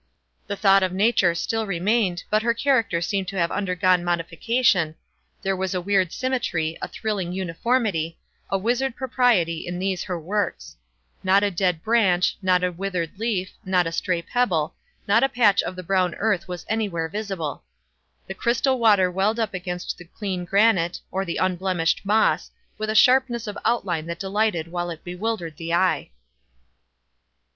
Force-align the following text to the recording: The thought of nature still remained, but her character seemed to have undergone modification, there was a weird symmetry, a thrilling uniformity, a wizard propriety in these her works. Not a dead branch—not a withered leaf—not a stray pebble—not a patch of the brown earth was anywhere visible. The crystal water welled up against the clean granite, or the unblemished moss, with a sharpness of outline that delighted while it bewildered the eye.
The 0.47 0.55
thought 0.55 0.81
of 0.81 0.91
nature 0.93 1.35
still 1.35 1.67
remained, 1.67 2.23
but 2.31 2.41
her 2.41 2.55
character 2.55 3.01
seemed 3.01 3.27
to 3.27 3.35
have 3.37 3.51
undergone 3.51 4.03
modification, 4.03 4.95
there 5.43 5.55
was 5.55 5.75
a 5.75 5.79
weird 5.79 6.11
symmetry, 6.11 6.75
a 6.81 6.87
thrilling 6.87 7.31
uniformity, 7.33 8.17
a 8.49 8.57
wizard 8.57 8.95
propriety 8.95 9.67
in 9.67 9.77
these 9.77 10.05
her 10.05 10.19
works. 10.19 10.75
Not 11.23 11.43
a 11.43 11.51
dead 11.51 11.83
branch—not 11.83 12.63
a 12.63 12.71
withered 12.71 13.19
leaf—not 13.19 13.85
a 13.85 13.91
stray 13.91 14.23
pebble—not 14.23 15.23
a 15.23 15.29
patch 15.29 15.61
of 15.61 15.75
the 15.75 15.83
brown 15.83 16.15
earth 16.15 16.47
was 16.47 16.65
anywhere 16.67 17.07
visible. 17.07 17.61
The 18.25 18.33
crystal 18.33 18.79
water 18.79 19.11
welled 19.11 19.39
up 19.39 19.53
against 19.53 19.99
the 19.99 20.05
clean 20.05 20.45
granite, 20.45 20.99
or 21.11 21.25
the 21.25 21.37
unblemished 21.37 22.01
moss, 22.07 22.49
with 22.79 22.89
a 22.89 22.95
sharpness 22.95 23.45
of 23.45 23.55
outline 23.63 24.07
that 24.07 24.17
delighted 24.17 24.67
while 24.67 24.89
it 24.89 25.03
bewildered 25.03 25.57
the 25.57 25.75
eye. 25.75 26.09